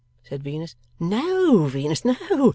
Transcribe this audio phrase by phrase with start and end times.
[0.23, 0.75] said Venus.
[0.99, 2.15] 'No, Venus, no.